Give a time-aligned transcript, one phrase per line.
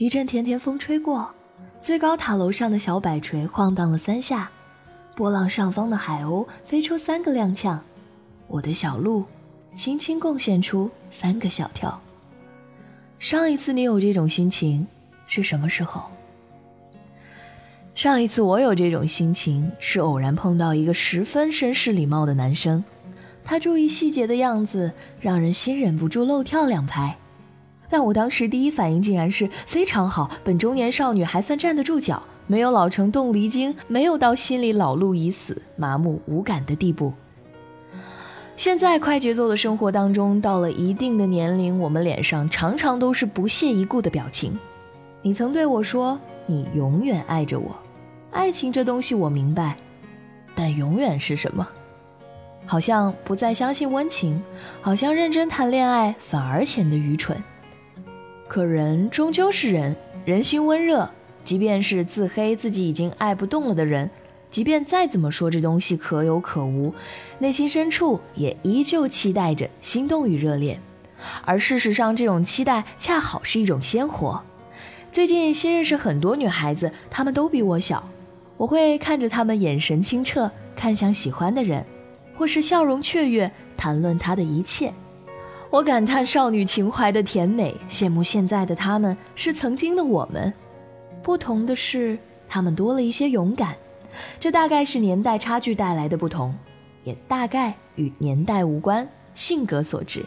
[0.00, 1.30] 一阵甜甜风吹过，
[1.78, 4.50] 最高塔楼上的小摆锤晃荡了三下，
[5.14, 7.78] 波浪上方的海鸥飞出三个踉跄，
[8.46, 9.26] 我的小鹿
[9.74, 12.00] 轻轻贡献出三个小跳。
[13.18, 14.88] 上一次你有这种心情
[15.26, 16.04] 是什么时候？
[17.94, 22.82] 上一次我有这种心情是偶然碰到一个十分绅士礼貌的男生，
[23.44, 24.90] 他注意细节的样子
[25.20, 27.14] 让人心忍不住漏跳两拍。
[27.90, 37.12] 但我当时第一反应竟然是非常好，本中年少女还算站得住脚，没有老成冻梨精，没有到心里老路已死、麻木无感的地步。
[38.56, 44.56] 现在快节奏的生活当中，到了一定的年龄，我们脸上常常都是不屑一顾的表情。
[45.22, 47.74] 你曾对我说：“你永远爱着我。”
[48.30, 49.76] 爱情这东西我明白，
[50.54, 51.66] 但永远是什么？
[52.66, 54.40] 好像不再相信温情，
[54.80, 57.36] 好像认真谈恋爱反而显得愚蠢。
[58.50, 61.08] 可人终究是人，人心温热。
[61.44, 64.10] 即便是自黑自己已经爱不动了的人，
[64.50, 66.92] 即便再怎么说这东西可有可无，
[67.38, 70.80] 内心深处也依旧期待着心动与热恋。
[71.44, 74.42] 而事实上，这种期待恰好是一种鲜活。
[75.12, 78.02] 最近新认识很多女孩子，她们都比我小，
[78.56, 81.86] 我会看着她们眼神清澈，看向喜欢的人，
[82.34, 84.92] 或是笑容雀跃，谈论他的一切。
[85.70, 90.52] 我感叹少女情怀的甜美，羡慕现在的他们是曾经的我们。
[91.22, 92.18] 不同的是，
[92.48, 93.76] 他们多了一些勇敢，
[94.40, 96.52] 这大概是年代差距带来的不同，
[97.04, 100.24] 也大概与年代无关，性格所致。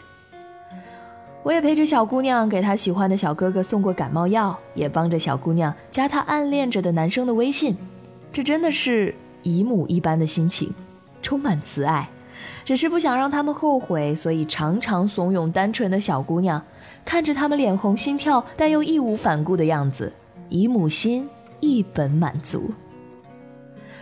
[1.44, 7.75] 我也陪着小姑娘给她喜欢的小哥哥送过感冒药，也帮着小姑娘加她暗恋着的男生的微信，
[8.31, 10.73] 这真的是姨母一般的心情，
[11.22, 12.07] 充满慈爱。
[12.63, 16.61] 只是不想让他们后悔，所以常常怂恿单纯的小姑娘，
[17.03, 20.11] 看着他们脸红心跳，但又义无反顾的样子，
[20.50, 22.72] 姨母心一本满足。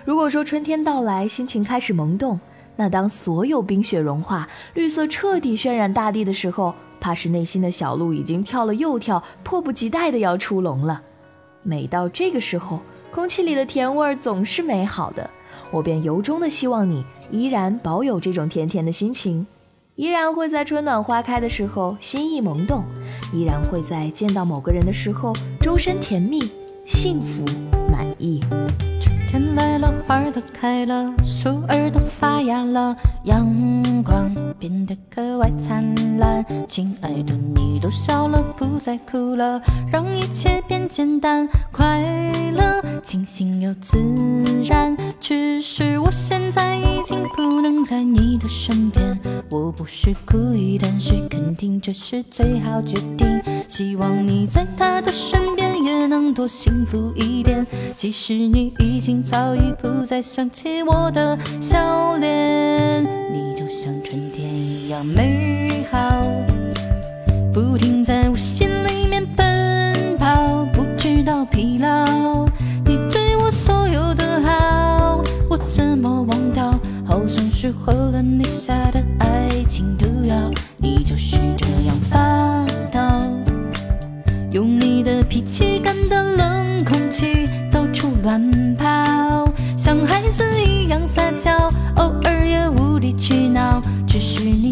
[0.03, 2.39] 如果说春天到来，心情开始萌动，
[2.75, 11.01] 那当所有冰雪融化，绿色彻底渲染大地的时候，怕是内心的小鹿已经跳了又跳，迫不及待的要出笼了。
[11.63, 12.79] 每到这个时候，
[13.11, 15.29] 空气里的甜味儿总是美好的，
[15.71, 17.03] 我便由衷的希望你。
[17.31, 19.47] 依然保有这种甜甜的心情，
[19.95, 22.83] 依然会在春暖花开的时候心意萌动，
[23.31, 26.51] 依然会在见到某个人的时候周身甜蜜、
[26.85, 27.45] 幸福、
[27.89, 28.41] 满意。
[28.99, 32.93] 春天来了，花儿都开了，树儿都发芽了，
[33.23, 33.47] 阳
[34.03, 34.29] 光
[34.59, 36.45] 变得格外灿烂。
[36.67, 42.01] 亲爱的，你都笑了，不再哭了，让一切变简单，快
[42.51, 43.97] 乐、清新又自
[44.67, 44.95] 然。
[45.19, 49.19] 只是我现在已经不能在你的身边，
[49.49, 53.27] 我不是故意，但是肯定这是最好决定。
[53.67, 65.50] 希望你在他的身边也能多幸福一点，其实你已经早已不再想起我的笑脸，你就像春天一样美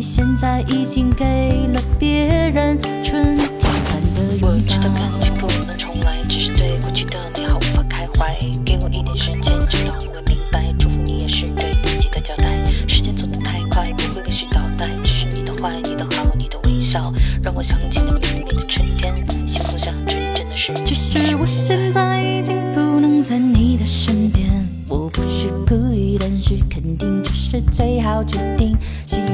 [0.02, 1.26] 现在已经给
[1.74, 4.48] 了别人春天般的拥抱。
[4.50, 8.36] 我知道感情不能重来，只是对过去的美好无法开怀。
[8.66, 12.46] 给我一点时间，直到我明白，祝福你也是对自己的交代。
[12.88, 19.14] 时间走得太快，不会连续倒带，只是你的坏、你的好、你的微笑，让我想起了明媚的春天，
[19.48, 20.74] 幸福像纯真的诗。
[20.86, 24.19] 只是我现在已经不能在你的身边。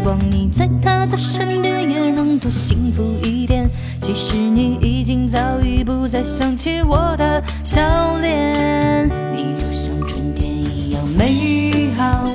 [0.06, 3.68] 望你在他的身边也能多幸福一点，
[4.00, 9.10] 其实你已经早已不再想起我的笑脸。
[9.36, 12.32] 你就像春天一样美好，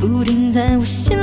[0.00, 1.14] 不停在我心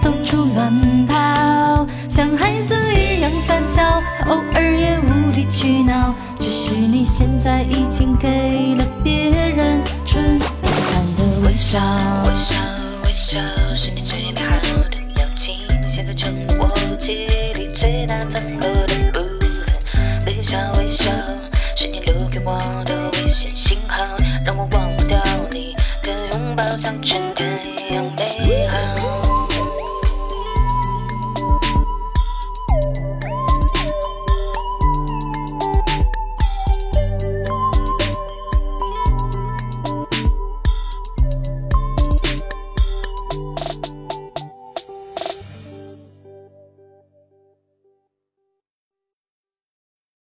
[0.00, 0.72] 到处乱
[1.08, 6.14] 跑，像孩子一样撒娇，偶尔也无理取闹。
[6.38, 8.84] 只是你现在已经给了